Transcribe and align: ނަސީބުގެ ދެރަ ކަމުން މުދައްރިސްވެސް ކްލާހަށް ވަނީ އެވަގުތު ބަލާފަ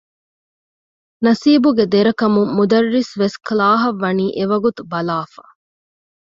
ނަސީބުގެ 1.25 1.85
ދެރަ 1.93 2.13
ކަމުން 2.19 2.51
މުދައްރިސްވެސް 2.57 3.37
ކްލާހަށް 3.47 3.99
ވަނީ 4.03 4.25
އެވަގުތު 4.37 4.81
ބަލާފަ 4.91 5.43